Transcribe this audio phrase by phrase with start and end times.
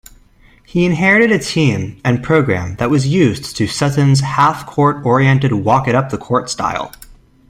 [0.65, 6.91] He inherited a team and program that was used to Sutton's halfcourt-oriented, walk-it-up-the-court style.